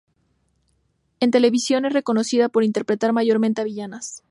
[1.19, 4.19] En televisión es reconocida por interpretar mayormente a villanas.